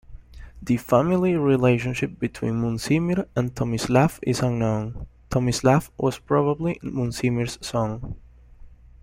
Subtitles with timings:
[0.63, 8.15] The family relationship between Muncimir and Tomislav is unknown; Tomislav was probably Muncimir's son.